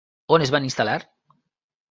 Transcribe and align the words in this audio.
On 0.37 0.45
es 0.45 0.53
van 0.55 0.65
instal·lar? 0.69 0.97